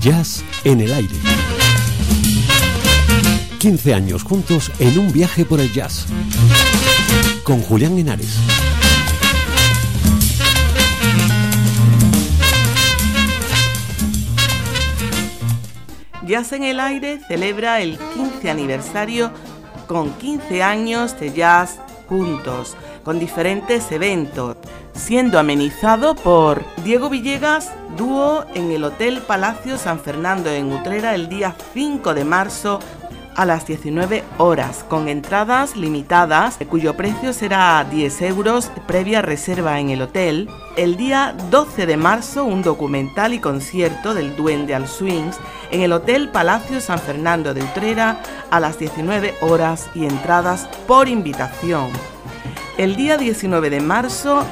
Jazz 0.00 0.42
en 0.64 0.80
el 0.80 0.94
aire. 0.94 1.14
15 3.58 3.92
años 3.92 4.22
juntos 4.22 4.72
en 4.78 4.98
un 4.98 5.12
viaje 5.12 5.44
por 5.44 5.60
el 5.60 5.70
jazz. 5.70 6.06
Con 7.44 7.60
Julián 7.60 7.98
Henares. 7.98 8.38
Jazz 16.26 16.52
en 16.54 16.62
el 16.62 16.80
aire 16.80 17.20
celebra 17.28 17.82
el 17.82 17.98
15 18.14 18.50
aniversario 18.50 19.30
con 19.86 20.14
15 20.14 20.62
años 20.62 21.20
de 21.20 21.34
jazz 21.34 21.78
juntos, 22.08 22.74
con 23.02 23.18
diferentes 23.18 23.90
eventos 23.92 24.56
siendo 24.94 25.38
amenizado 25.38 26.14
por 26.14 26.62
Diego 26.84 27.08
Villegas, 27.08 27.72
dúo 27.96 28.44
en 28.54 28.70
el 28.70 28.84
Hotel 28.84 29.20
Palacio 29.22 29.78
San 29.78 29.98
Fernando 29.98 30.50
en 30.50 30.72
Utrera 30.72 31.14
el 31.14 31.28
día 31.28 31.54
5 31.72 32.14
de 32.14 32.24
marzo 32.24 32.80
a 33.36 33.46
las 33.46 33.66
19 33.66 34.24
horas, 34.38 34.84
con 34.88 35.08
entradas 35.08 35.76
limitadas, 35.76 36.58
cuyo 36.68 36.96
precio 36.96 37.32
será 37.32 37.86
10 37.88 38.22
euros 38.22 38.70
previa 38.86 39.22
reserva 39.22 39.80
en 39.80 39.90
el 39.90 40.02
hotel. 40.02 40.50
El 40.76 40.96
día 40.96 41.34
12 41.50 41.86
de 41.86 41.96
marzo, 41.96 42.44
un 42.44 42.62
documental 42.62 43.32
y 43.32 43.38
concierto 43.38 44.12
del 44.14 44.36
Duende 44.36 44.74
al 44.74 44.88
Swings 44.88 45.38
en 45.70 45.80
el 45.80 45.92
Hotel 45.92 46.28
Palacio 46.28 46.80
San 46.80 46.98
Fernando 46.98 47.54
de 47.54 47.62
Utrera 47.62 48.20
a 48.50 48.60
las 48.60 48.78
19 48.78 49.36
horas 49.40 49.88
y 49.94 50.04
entradas 50.04 50.68
por 50.86 51.08
invitación. 51.08 51.88
El 52.80 52.96
día 52.96 53.18
19 53.18 53.68
de 53.68 53.80
marzo, 53.80 54.42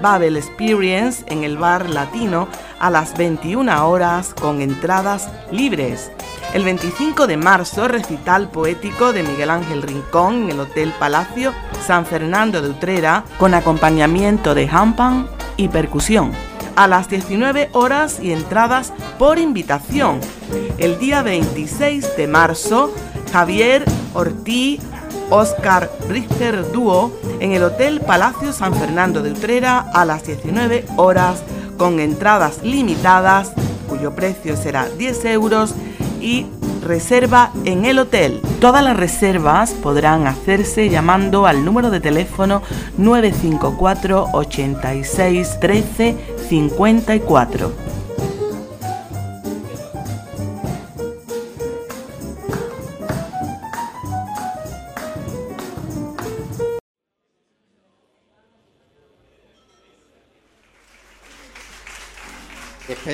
Babel 0.00 0.38
Experience 0.38 1.22
en 1.26 1.44
el 1.44 1.58
bar 1.58 1.90
latino 1.90 2.48
a 2.80 2.88
las 2.88 3.14
21 3.14 3.86
horas 3.86 4.32
con 4.32 4.62
entradas 4.62 5.28
libres. 5.52 6.10
El 6.54 6.64
25 6.64 7.26
de 7.26 7.36
marzo, 7.36 7.86
recital 7.86 8.48
poético 8.48 9.12
de 9.12 9.22
Miguel 9.22 9.50
Ángel 9.50 9.82
Rincón 9.82 10.44
en 10.44 10.52
el 10.52 10.60
Hotel 10.60 10.94
Palacio 10.98 11.52
San 11.86 12.06
Fernando 12.06 12.62
de 12.62 12.70
Utrera 12.70 13.22
con 13.36 13.52
acompañamiento 13.52 14.54
de 14.54 14.66
hampan 14.72 15.28
y 15.58 15.68
percusión. 15.68 16.32
A 16.76 16.88
las 16.88 17.10
19 17.10 17.68
horas 17.74 18.18
y 18.18 18.32
entradas 18.32 18.94
por 19.18 19.38
invitación. 19.38 20.20
El 20.78 20.98
día 20.98 21.22
26 21.22 22.16
de 22.16 22.28
marzo, 22.28 22.94
Javier 23.30 23.84
Ortiz 24.14 24.80
Oscar 25.30 25.90
Richter 26.08 26.70
Dúo 26.72 27.12
en 27.40 27.52
el 27.52 27.62
Hotel 27.62 28.00
Palacio 28.00 28.52
San 28.52 28.74
Fernando 28.74 29.22
de 29.22 29.32
Utrera 29.32 29.80
a 29.92 30.04
las 30.04 30.26
19 30.26 30.84
horas 30.96 31.42
con 31.76 32.00
entradas 32.00 32.62
limitadas 32.62 33.52
cuyo 33.88 34.14
precio 34.14 34.56
será 34.56 34.88
10 34.88 35.24
euros 35.26 35.74
y 36.20 36.46
reserva 36.82 37.50
en 37.64 37.84
el 37.84 37.98
hotel. 37.98 38.40
Todas 38.60 38.84
las 38.84 38.96
reservas 38.96 39.72
podrán 39.72 40.26
hacerse 40.26 40.88
llamando 40.88 41.46
al 41.46 41.64
número 41.64 41.90
de 41.90 42.00
teléfono 42.00 42.62
954 42.98 44.28
86 44.32 45.60
13 45.60 46.16
54. 46.48 47.93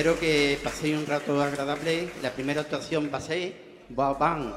Espero 0.01 0.19
que 0.19 0.57
paséis 0.63 0.97
un 0.97 1.05
rato 1.05 1.39
agradable. 1.39 2.09
La 2.23 2.31
primera 2.31 2.61
actuación 2.61 3.11
va 3.13 3.19
a 3.19 3.21
ser 3.21 3.53
Bang. 3.89 4.51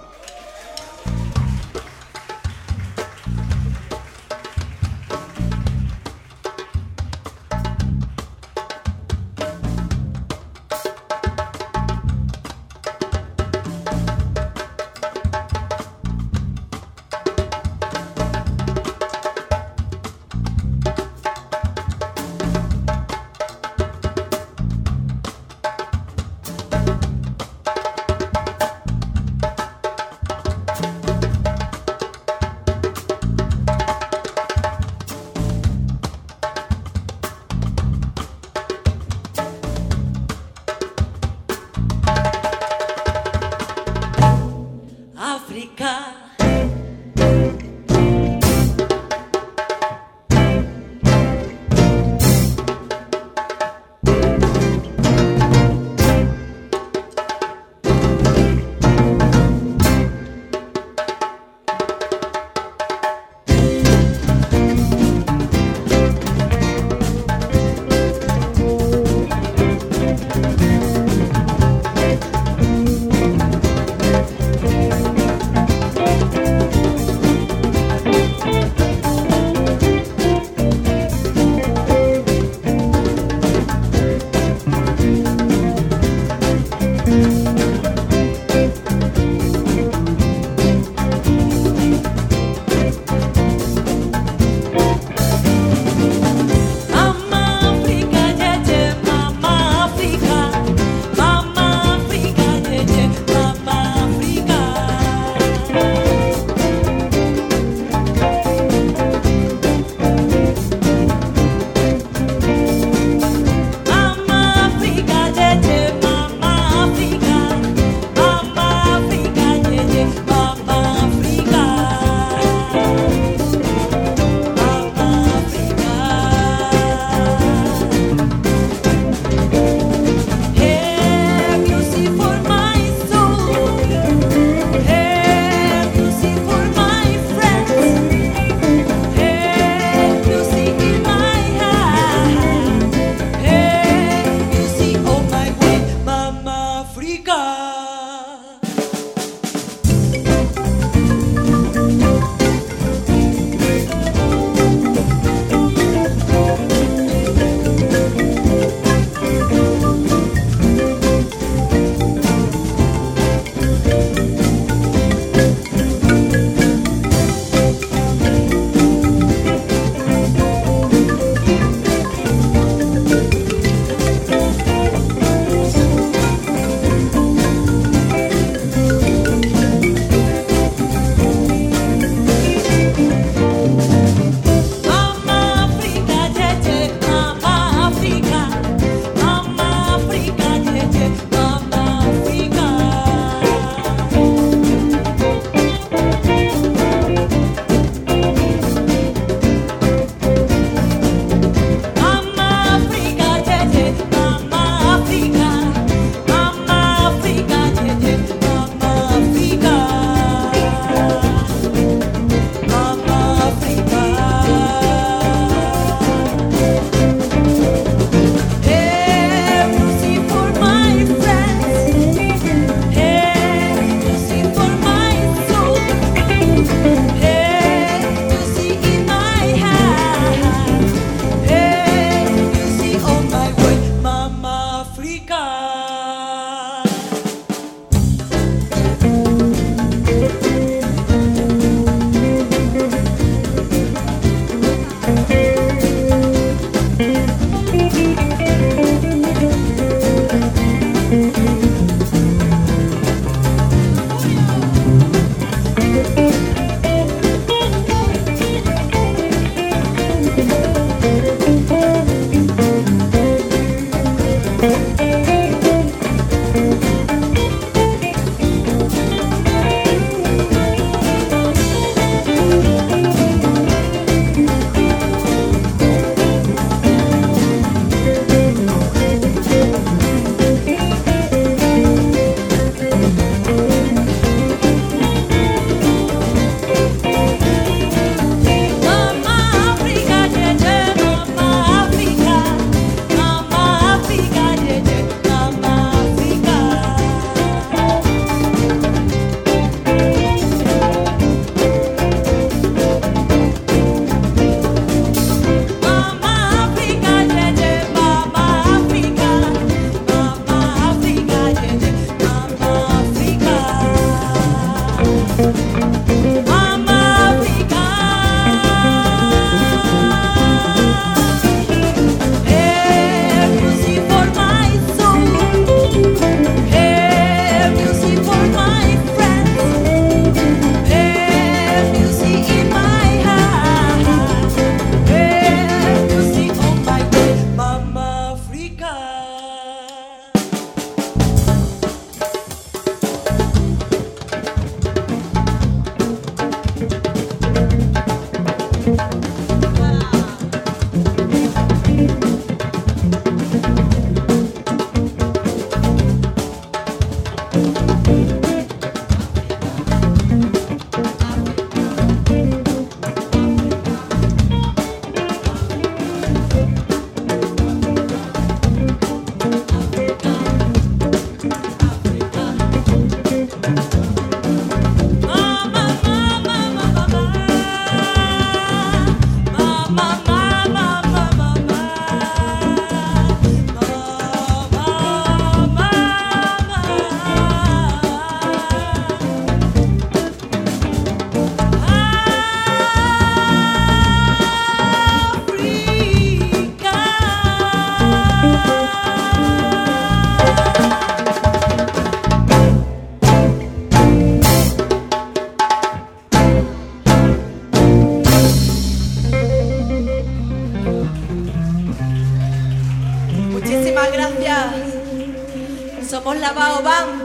Somos 416.84 417.23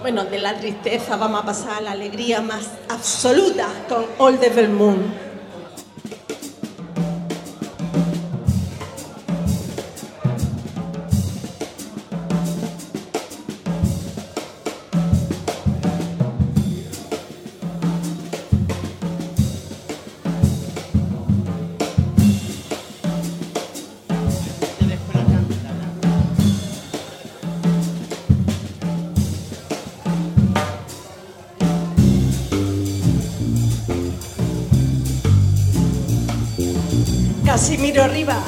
Bueno, 0.00 0.24
de 0.24 0.38
la 0.38 0.54
tristeza 0.54 1.16
vamos 1.16 1.42
a 1.42 1.46
pasar 1.46 1.78
a 1.78 1.80
la 1.80 1.90
alegría 1.90 2.40
más 2.40 2.68
absoluta 2.88 3.66
con 3.88 4.06
All 4.18 4.38
the 4.38 4.68
Moon. 4.68 5.27
Casimiro 37.68 38.08
Rivas. 38.08 38.47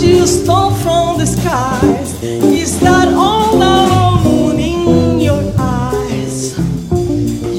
you 0.00 0.26
stole 0.26 0.72
from 0.74 1.18
the 1.18 1.26
skies? 1.26 2.22
Is 2.22 2.78
that 2.80 3.08
all 3.14 3.56
moon 4.24 4.58
in 4.58 5.20
your 5.20 5.42
eyes? 5.58 6.58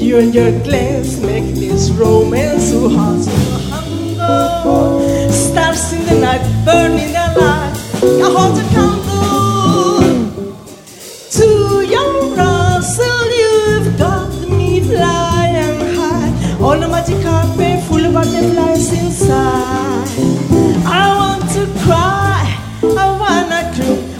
You 0.02 0.18
and 0.18 0.34
your 0.34 0.52
glance 0.62 1.18
make 1.18 1.54
this 1.54 1.90
romance 1.90 2.70
so 2.70 2.88
to 2.88 2.96
handle. 3.70 5.30
Stars 5.32 5.92
in 5.92 6.04
the 6.06 6.20
night, 6.20 6.44
burning 6.64 7.12
light. 7.12 7.74
I 8.02 8.28
hold 8.36 8.58
a 8.58 8.66
candle 8.74 10.00
to 11.36 11.48
your 11.94 12.12
Russell. 12.36 13.30
You've 13.42 13.98
got 13.98 14.30
me 14.48 14.80
flying 14.80 15.80
high 15.96 16.32
on 16.60 16.82
a 16.82 16.88
magic 16.88 17.20
carpet 17.22 17.82
full 17.84 18.04
of 18.04 18.12
butterflies 18.14 18.77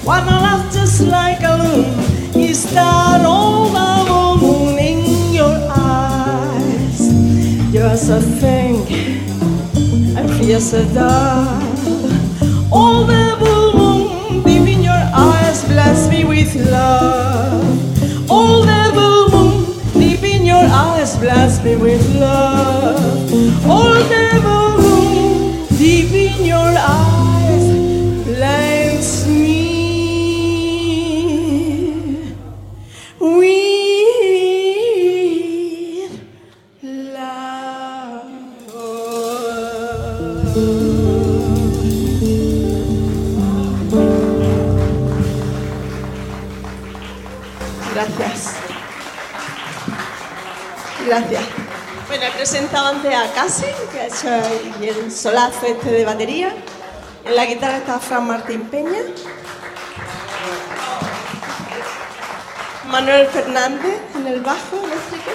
cry, 0.08 0.20
wanna 0.20 0.40
laugh 0.40 0.72
just 0.72 1.02
like 1.02 1.40
a 1.42 1.56
loon. 1.56 2.40
Is 2.40 2.64
that 2.72 3.24
all 3.24 3.68
the 3.68 4.40
moon 4.40 4.78
in 4.78 5.34
your 5.34 5.56
eyes? 5.70 7.00
You're 7.72 7.86
a 7.86 8.20
thing, 8.40 8.76
I 10.16 10.26
feel 10.38 10.58
a 10.58 10.84
dove. 10.94 12.72
All 12.72 13.04
the 13.04 13.36
moon 13.40 14.42
deep 14.44 14.68
in 14.68 14.82
your 14.82 15.04
eyes 15.14 15.64
bless 15.64 16.08
me 16.10 16.24
with 16.24 16.54
love. 16.70 18.30
All 18.30 18.62
the 18.62 18.82
moon 19.32 19.64
deep 19.94 20.22
in 20.22 20.44
your 20.44 20.66
eyes 20.84 21.16
bless 21.16 21.62
me 21.64 21.76
with 21.76 22.04
love. 22.16 23.68
All 23.68 23.94
the 23.94 24.57
ahí 54.24 54.88
el 54.88 55.12
solazo 55.12 55.66
este 55.66 55.90
de 55.90 56.04
batería. 56.04 56.52
En 57.24 57.36
la 57.36 57.44
guitarra 57.46 57.78
está 57.78 57.98
Fran 57.98 58.26
Martín 58.26 58.62
Peña. 58.62 59.00
Manuel 62.86 63.26
Fernández 63.28 64.00
en 64.16 64.26
el 64.26 64.40
bajo 64.40 64.76
eléctrico. 64.76 65.30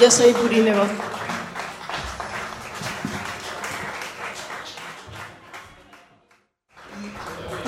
Yo 0.00 0.10
soy 0.10 0.32
Purine 0.32 0.74
Voz. 0.74 0.88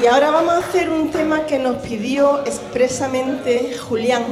Y 0.03 0.07
ahora 0.07 0.31
vamos 0.31 0.55
a 0.55 0.59
hacer 0.59 0.91
un 0.91 1.11
tema 1.11 1.47
que 1.47 1.59
nos 1.59 1.77
pidió 1.77 2.45
expresamente 2.45 3.77
Julián 3.79 4.25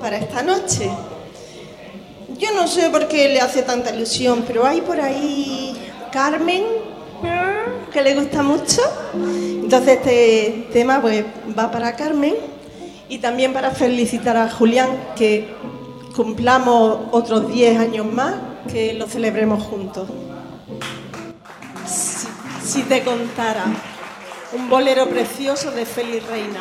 para 0.00 0.16
esta 0.16 0.42
noche. 0.42 0.90
Yo 2.42 2.52
no 2.56 2.66
sé 2.66 2.90
por 2.90 3.06
qué 3.06 3.28
le 3.28 3.40
hace 3.40 3.62
tanta 3.62 3.94
ilusión, 3.94 4.42
pero 4.44 4.66
hay 4.66 4.80
por 4.80 5.00
ahí 5.00 5.76
Carmen, 6.10 6.64
que 7.92 8.02
le 8.02 8.16
gusta 8.16 8.42
mucho. 8.42 8.82
Entonces 9.14 9.98
este 9.98 10.66
tema 10.72 11.00
pues 11.00 11.24
va 11.56 11.70
para 11.70 11.94
Carmen 11.94 12.34
y 13.08 13.18
también 13.18 13.52
para 13.52 13.70
felicitar 13.70 14.36
a 14.36 14.50
Julián 14.50 14.88
que 15.14 15.54
cumplamos 16.16 17.02
otros 17.12 17.48
10 17.48 17.78
años 17.78 18.12
más, 18.12 18.34
que 18.72 18.94
lo 18.94 19.06
celebremos 19.06 19.62
juntos. 19.62 20.08
Si, 21.86 22.26
si 22.66 22.82
te 22.82 23.04
contara 23.04 23.66
un 24.52 24.68
bolero 24.68 25.08
precioso 25.08 25.70
de 25.70 25.86
Félix 25.86 26.26
Reina. 26.26 26.60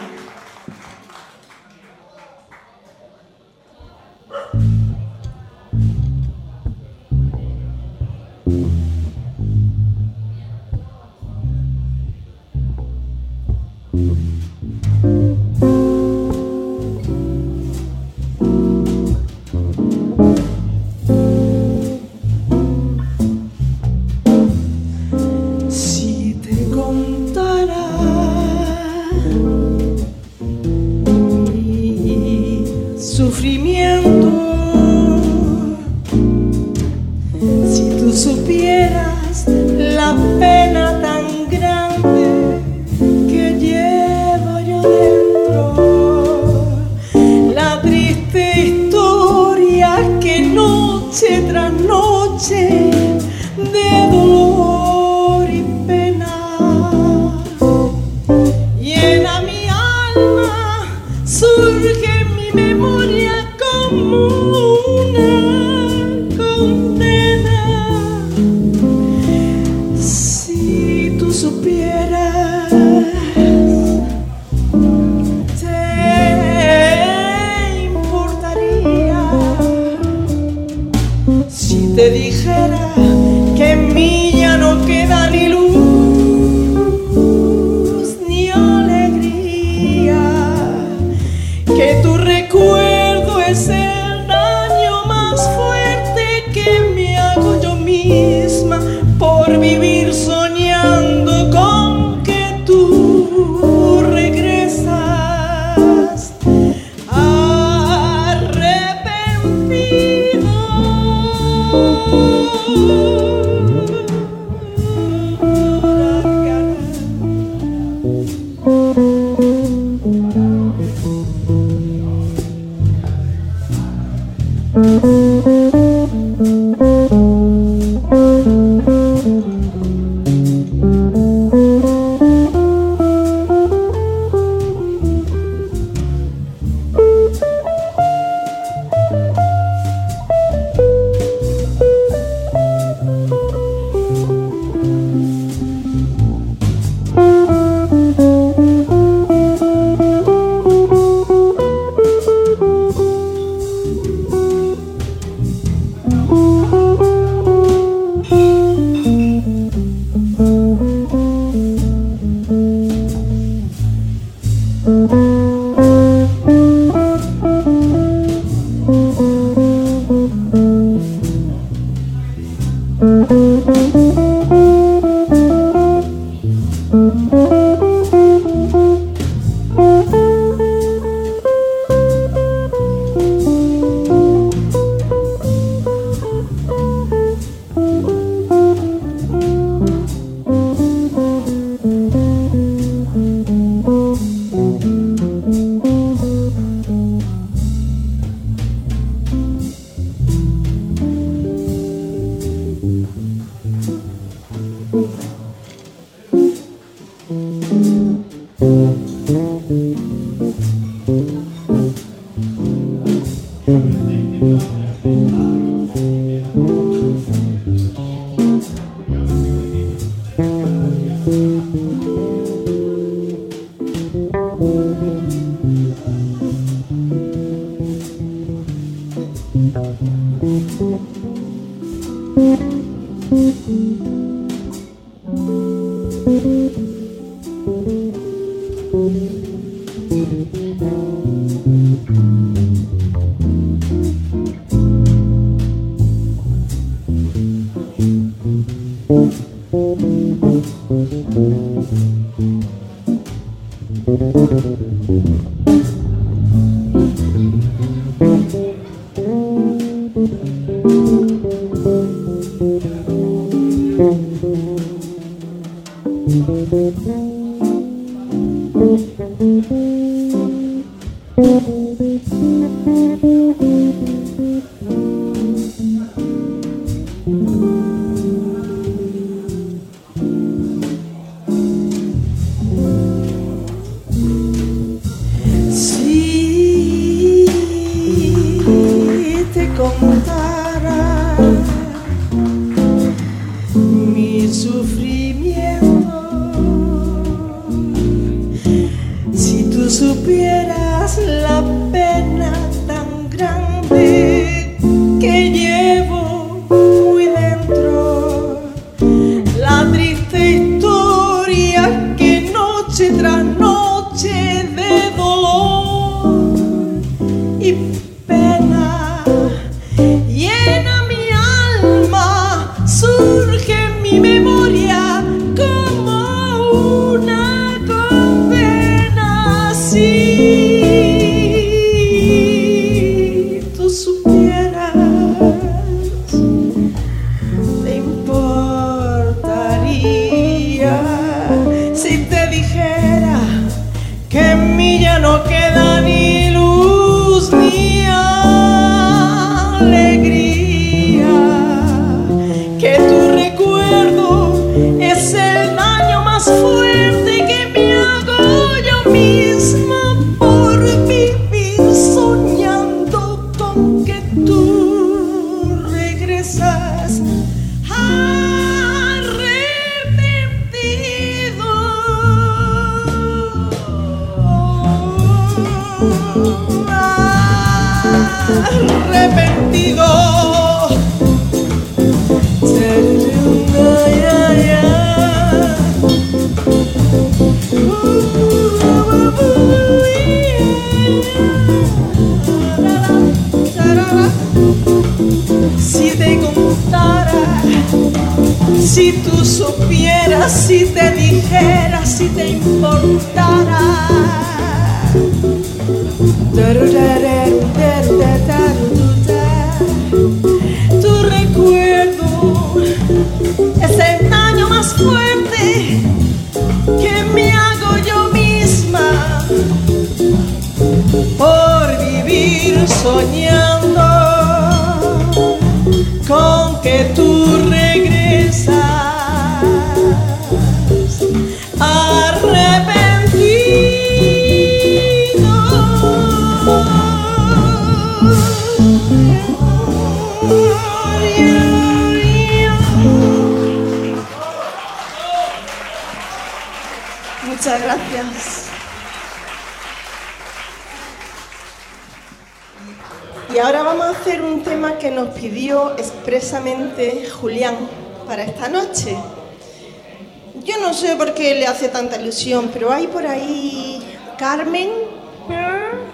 pero 462.74 462.92
hay 462.92 463.08
por 463.08 463.26
ahí 463.26 464.02
Carmen, 464.38 464.90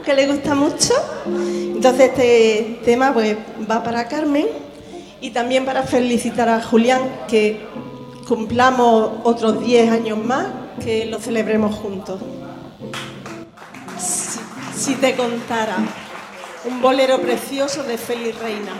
que 0.05 0.13
le 0.13 0.27
gusta 0.27 0.53
mucho. 0.53 0.93
Entonces 1.25 2.11
este 2.11 2.79
tema 2.85 3.11
pues 3.13 3.37
va 3.69 3.83
para 3.83 4.07
Carmen 4.07 4.47
y 5.19 5.31
también 5.31 5.65
para 5.65 5.83
felicitar 5.83 6.47
a 6.47 6.61
Julián 6.61 7.01
que 7.27 7.65
cumplamos 8.27 9.13
otros 9.23 9.61
10 9.61 9.91
años 9.91 10.23
más, 10.23 10.45
que 10.83 11.07
lo 11.07 11.19
celebremos 11.19 11.75
juntos. 11.75 12.21
Si, 13.97 14.39
si 14.75 14.95
te 14.95 15.15
contara, 15.15 15.77
un 16.65 16.81
bolero 16.81 17.19
precioso 17.19 17.81
de 17.83 17.97
Félix 17.97 18.37
Reina. 18.39 18.73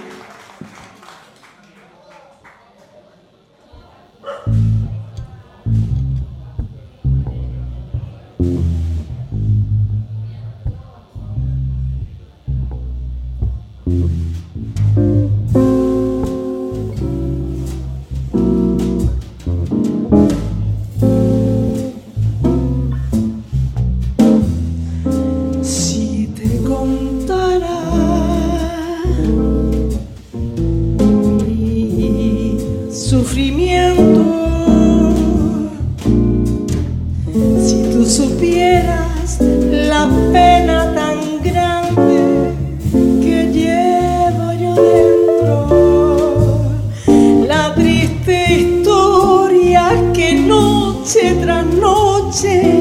chances. 52.32 52.77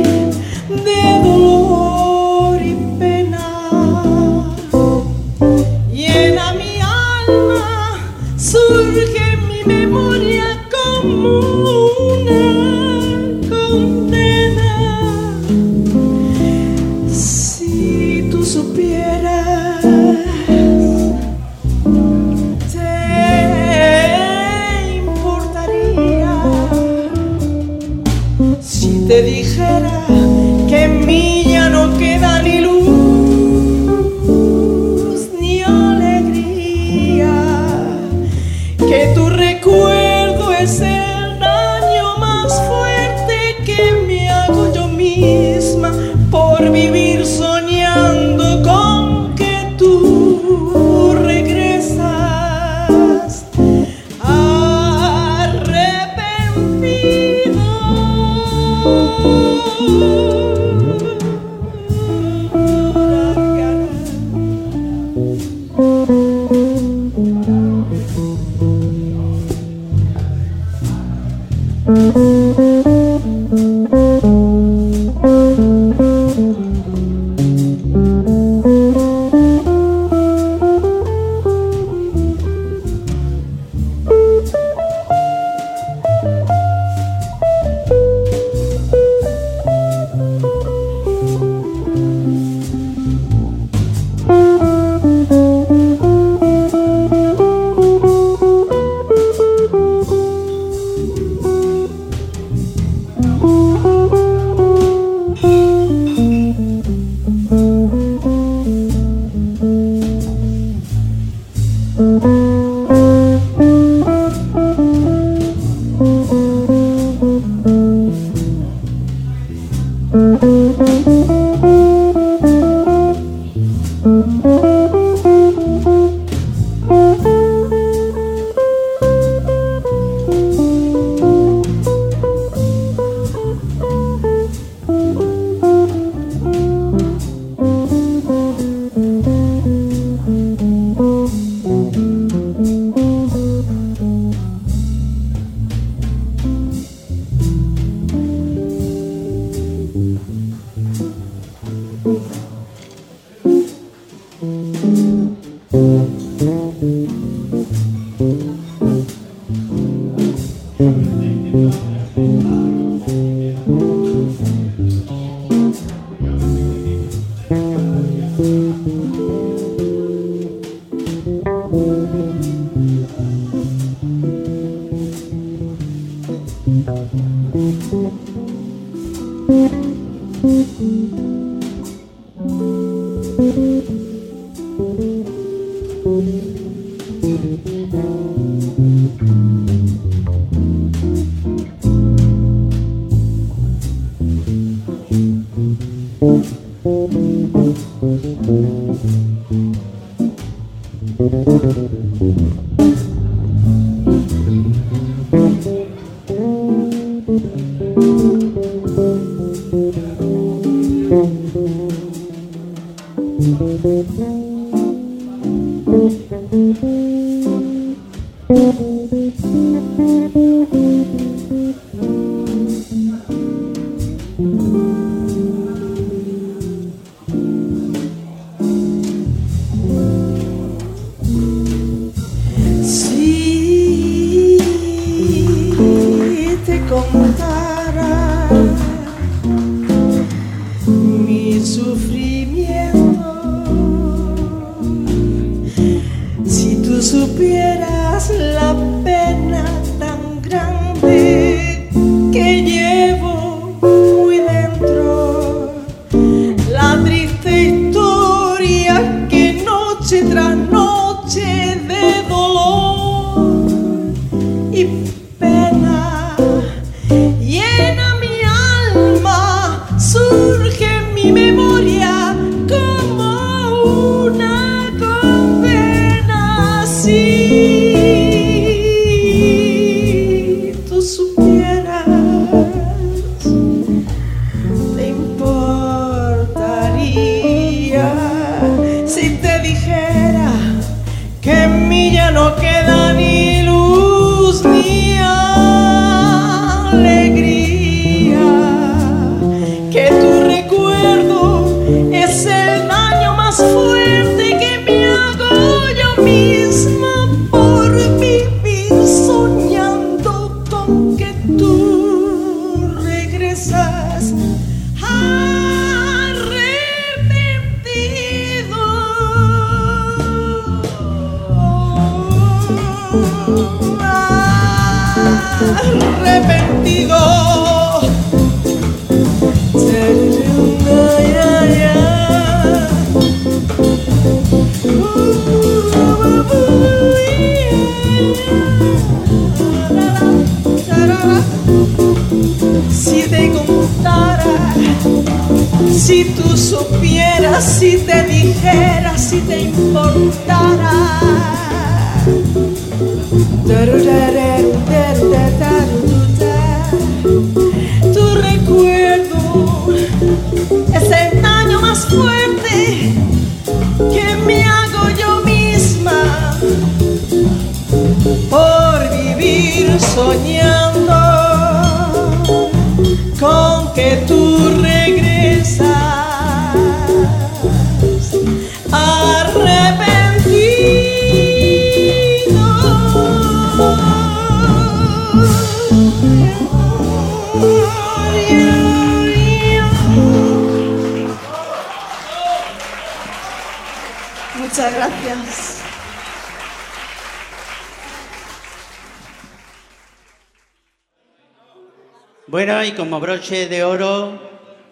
De 403.49 403.85
Oro, 403.85 404.41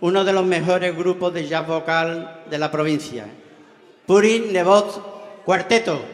uno 0.00 0.24
de 0.24 0.32
los 0.32 0.44
mejores 0.46 0.96
grupos 0.96 1.34
de 1.34 1.48
jazz 1.48 1.66
vocal 1.66 2.44
de 2.48 2.56
la 2.56 2.70
provincia. 2.70 3.26
Purin 4.06 4.52
Nebot 4.52 5.42
Cuarteto. 5.44 6.13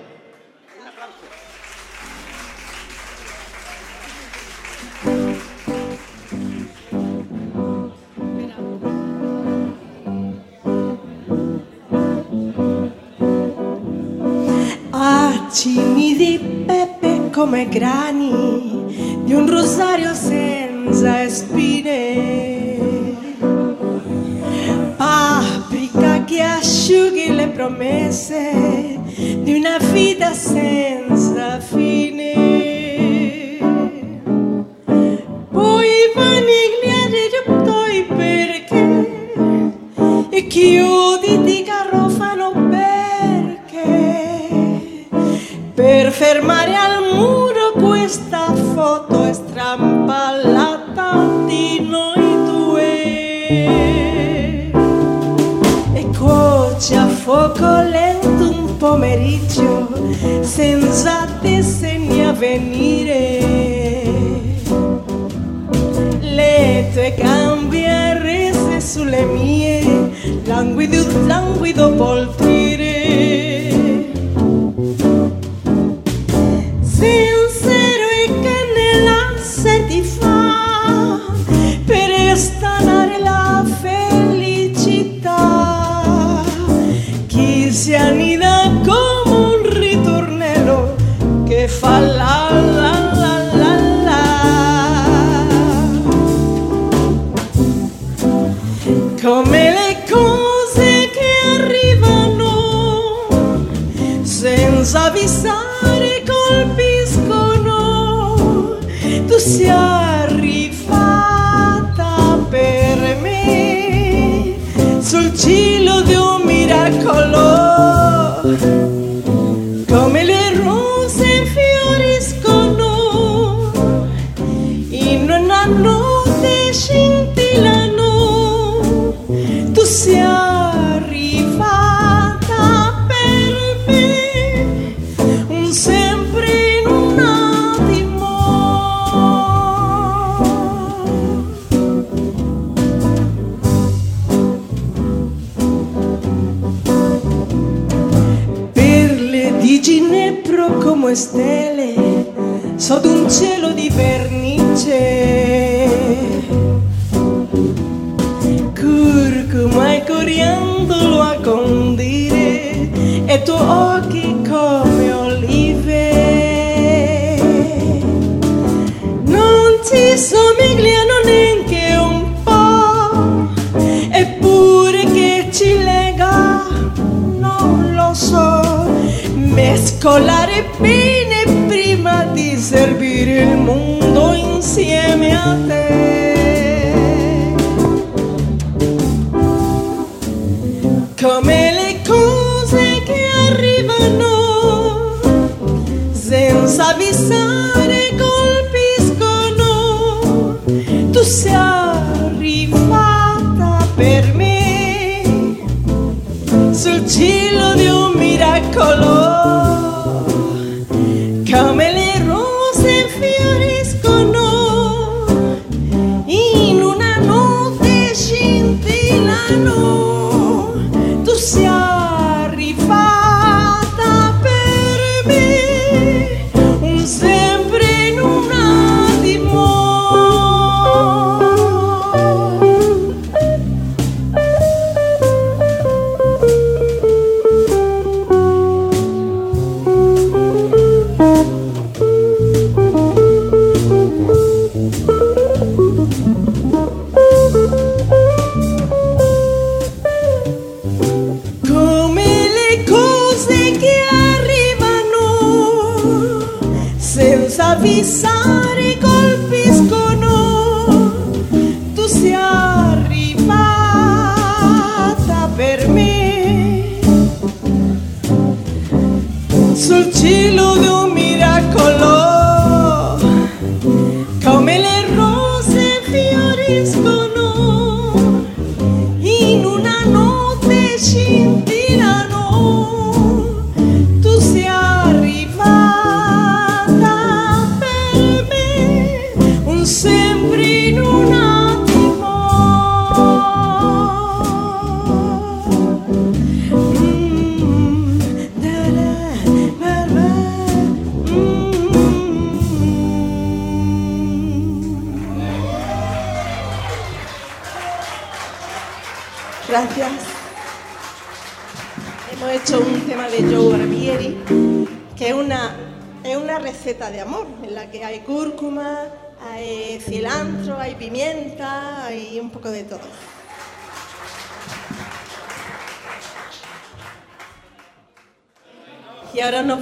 you 40.61 41.00
sanguido, 70.61 71.03
sanguido 71.27 71.97
polvo. 71.97 72.50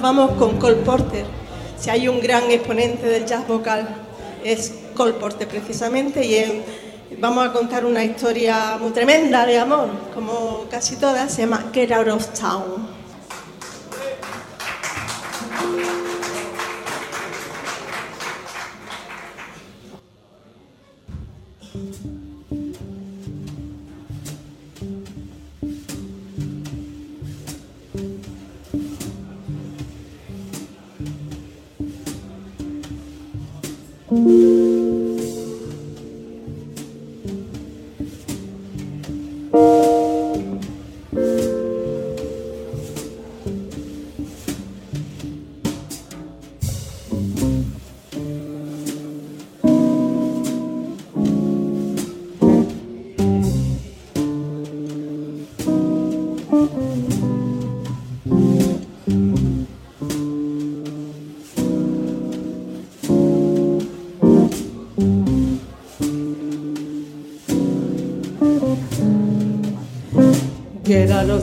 vamos 0.01 0.33
con 0.33 0.59
Cole 0.59 0.77
Porter. 0.77 1.25
Si 1.79 1.91
hay 1.91 2.09
un 2.09 2.21
gran 2.21 2.51
exponente 2.51 3.07
del 3.07 3.25
jazz 3.25 3.47
vocal, 3.47 3.89
es 4.45 4.75
Cole 4.95 5.15
Porter 5.15 5.47
precisamente, 5.47 6.25
y 6.25 6.63
vamos 7.19 7.47
a 7.47 7.53
contar 7.53 7.85
una 7.85 8.05
historia 8.05 8.79
muy 8.81 8.91
tremenda 8.91 9.47
de 9.47 9.59
amor, 9.59 9.89
como 10.15 10.65
casi 10.71 10.97
todas, 10.97 11.33
se 11.33 11.43
llama 11.43 11.67
Get 11.73 11.93
Out 11.93 12.09
of 12.09 12.27
Town. 12.39 12.99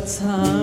time. 0.06 0.55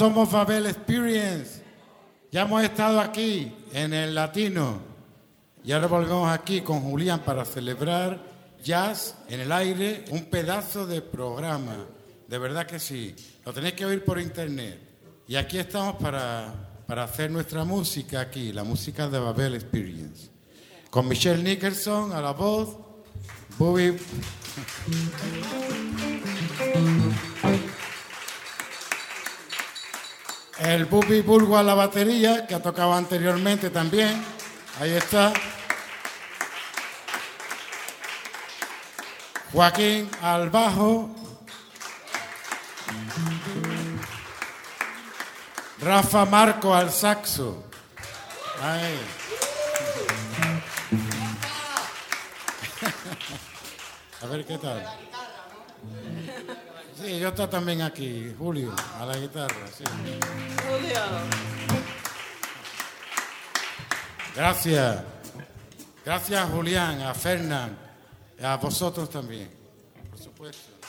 Somos 0.00 0.32
Babel 0.32 0.64
Experience. 0.64 1.60
Ya 2.32 2.40
hemos 2.40 2.62
estado 2.62 3.00
aquí 3.00 3.52
en 3.70 3.92
el 3.92 4.14
Latino 4.14 4.80
y 5.62 5.72
ahora 5.72 5.88
volvemos 5.88 6.30
aquí 6.32 6.62
con 6.62 6.80
Julián 6.80 7.20
para 7.20 7.44
celebrar 7.44 8.18
jazz 8.64 9.16
en 9.28 9.40
el 9.40 9.52
aire, 9.52 10.06
un 10.08 10.24
pedazo 10.24 10.86
de 10.86 11.02
programa. 11.02 11.84
De 12.26 12.38
verdad 12.38 12.66
que 12.66 12.78
sí. 12.78 13.14
Lo 13.44 13.52
tenéis 13.52 13.74
que 13.74 13.84
oír 13.84 14.02
por 14.02 14.18
internet. 14.18 14.80
Y 15.28 15.36
aquí 15.36 15.58
estamos 15.58 15.96
para, 15.96 16.50
para 16.86 17.04
hacer 17.04 17.30
nuestra 17.30 17.64
música 17.64 18.22
aquí, 18.22 18.54
la 18.54 18.64
música 18.64 19.06
de 19.06 19.18
Babel 19.18 19.54
Experience. 19.54 20.30
Con 20.88 21.08
Michelle 21.08 21.42
Nicholson 21.42 22.14
a 22.14 22.22
la 22.22 22.30
voz, 22.30 22.74
Bobby. 23.58 23.98
El 30.60 30.84
Bubi 30.84 31.22
Bulgo 31.22 31.56
a 31.56 31.62
la 31.62 31.74
batería, 31.74 32.46
que 32.46 32.54
ha 32.54 32.60
tocado 32.60 32.92
anteriormente 32.92 33.70
también. 33.70 34.22
Ahí 34.78 34.90
está. 34.90 35.32
Joaquín 39.52 40.10
al 40.22 40.50
bajo. 40.50 41.08
Rafa 45.80 46.26
Marco 46.26 46.74
al 46.74 46.92
saxo. 46.92 47.64
Ahí. 48.62 49.00
A 54.22 54.26
ver 54.26 54.44
qué 54.44 54.58
tal. 54.58 54.84
Sí, 57.00 57.18
yo 57.18 57.28
está 57.28 57.48
también 57.48 57.80
aquí, 57.80 58.34
Julio, 58.38 58.74
a 58.98 59.06
la 59.06 59.16
guitarra, 59.16 59.66
sí. 59.74 59.84
Gracias. 64.36 65.02
Gracias, 66.04 66.50
Julián, 66.50 67.00
a 67.00 67.14
Fernán, 67.14 67.76
a 68.42 68.56
vosotros 68.56 69.08
también, 69.08 69.50
por 70.10 70.18
supuesto. 70.18 70.79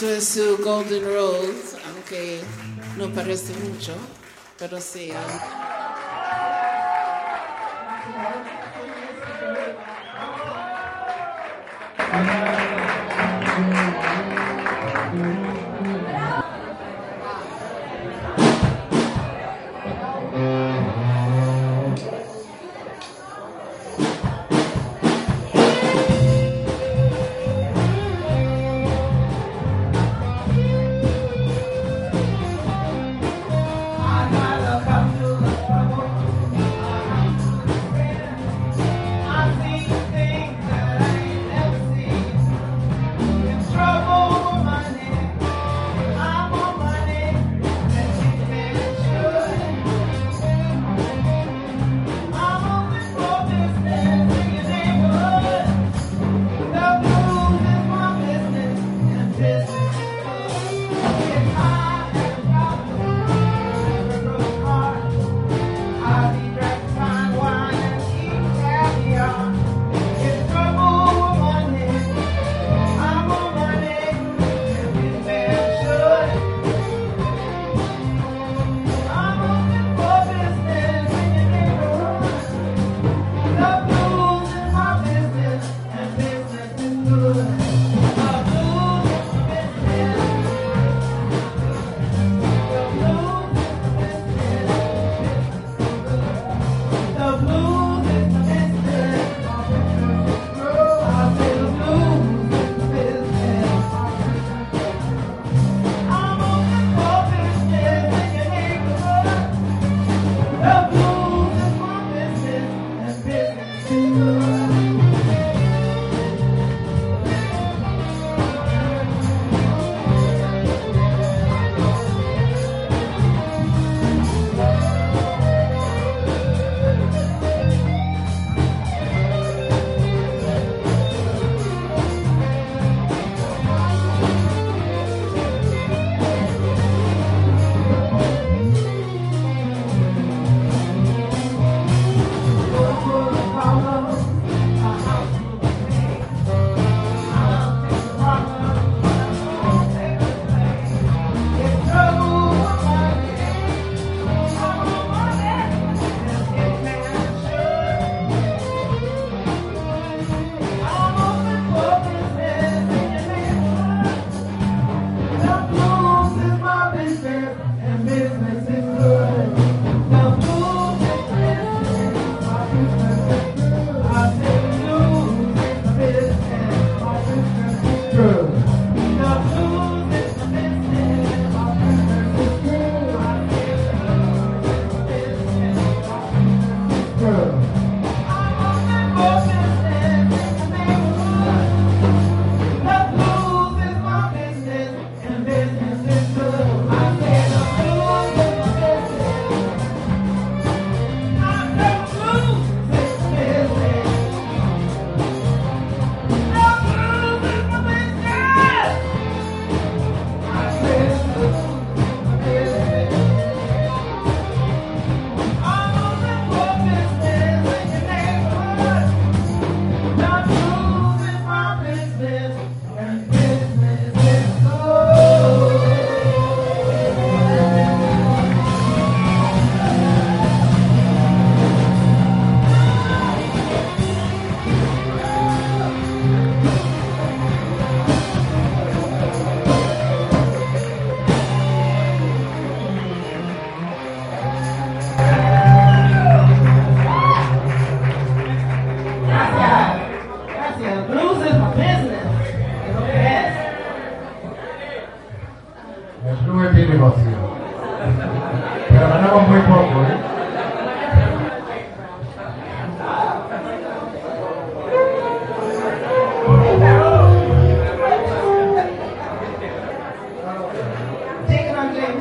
Esto 0.00 0.20
su 0.20 0.58
Golden 0.58 1.02
rose 1.02 1.76
aunque 1.88 2.40
no 2.96 3.12
parece 3.12 3.52
mucho, 3.54 3.94
pero 4.56 4.80
sí. 4.80 5.10
Um, 5.10 5.57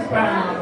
Brown. 0.09 0.56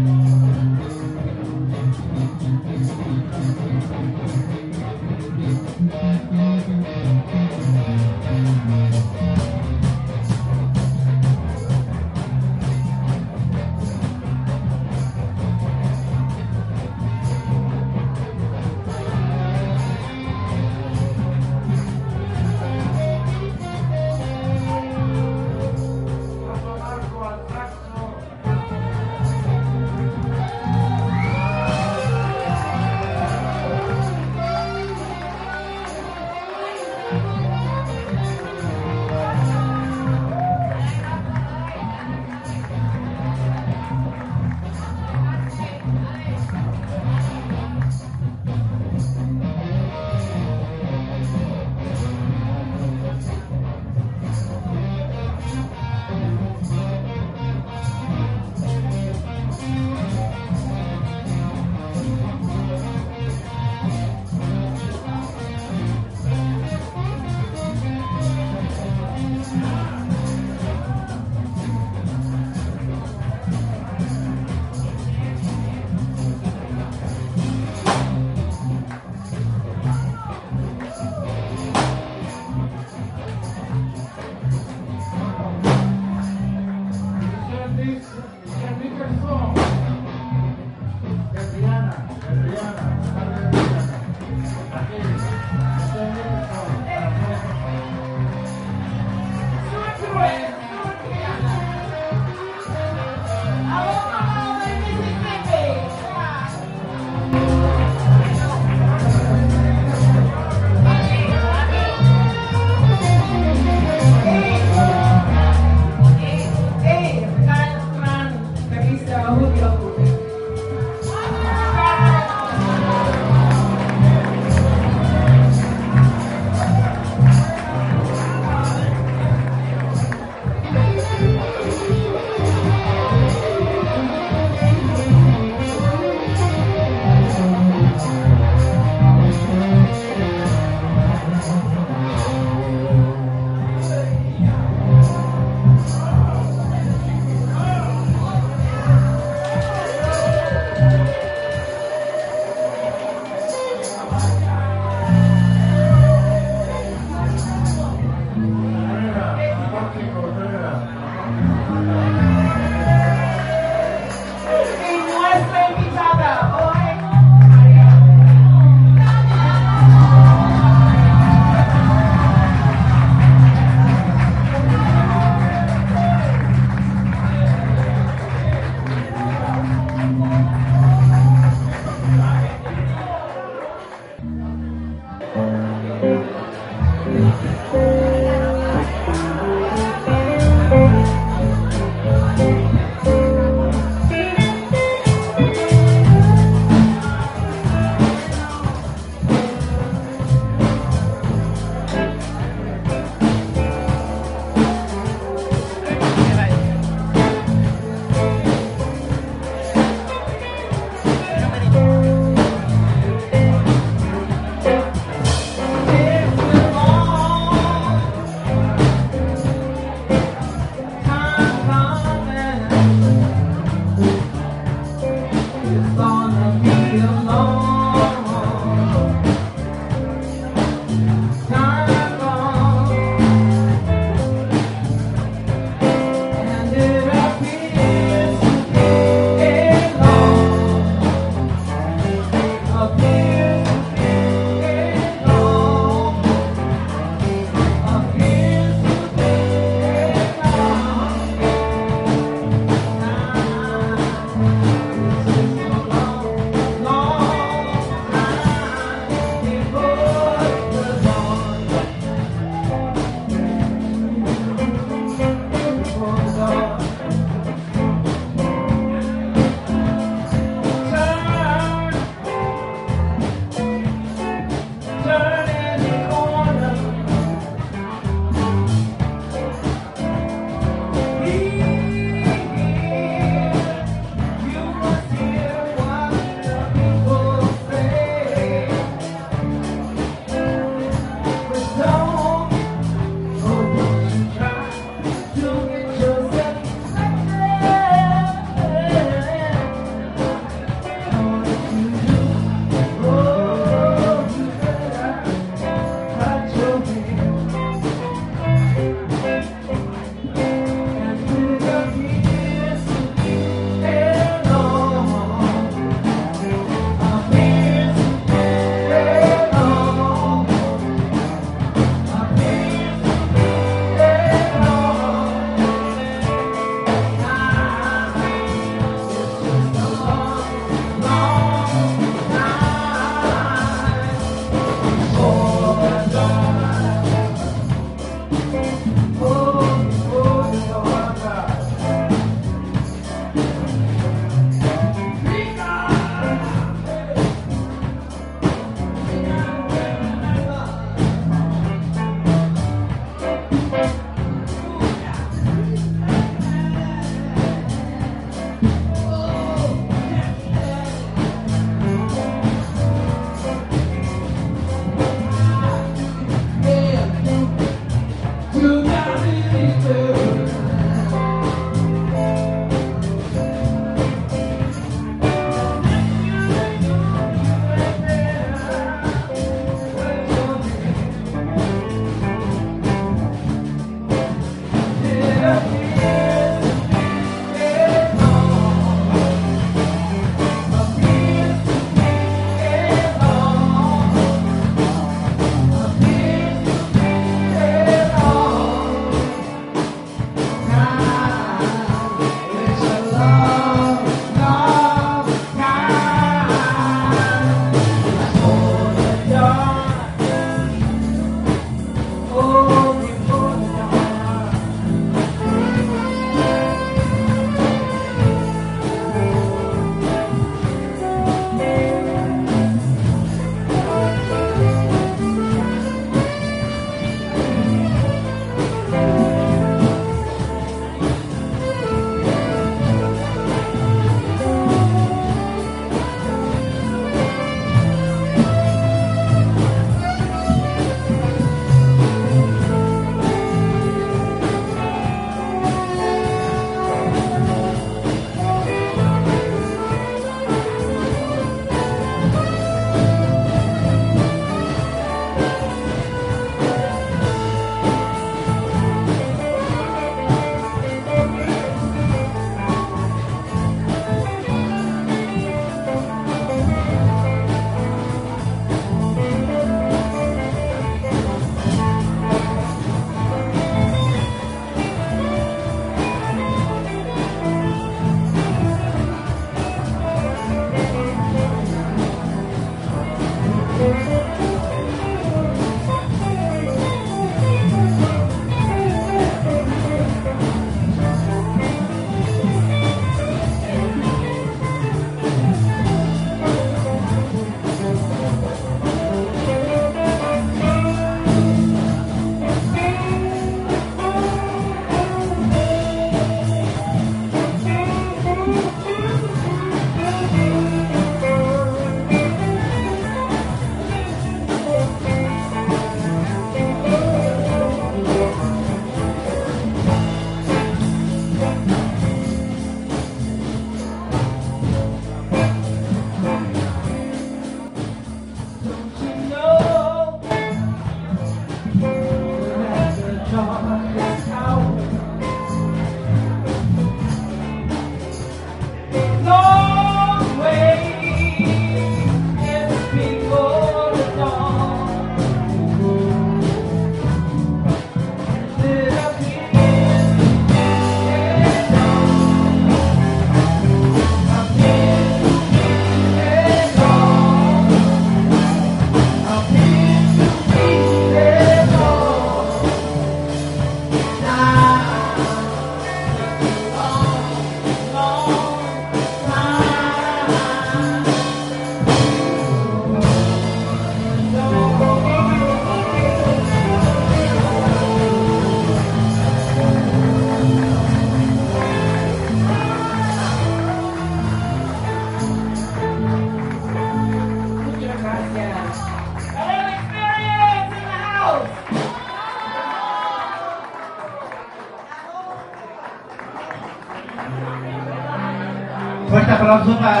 Rasulullah 599.61 600.00